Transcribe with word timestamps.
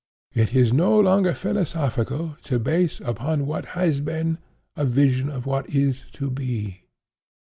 It 0.33 0.55
is 0.55 0.73
no 0.73 0.99
longer 0.99 1.35
philosophical 1.35 2.35
to 2.45 2.57
base, 2.57 3.01
upon 3.01 3.45
what 3.45 3.65
has 3.77 3.99
been, 3.99 4.39
a 4.75 4.83
vision 4.83 5.29
of 5.29 5.45
what 5.45 5.69
is 5.69 6.05
to 6.13 6.31
be. 6.31 6.85